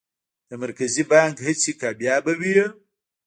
[0.49, 2.59] د مرکزي بانک هڅې کامیابه وې؟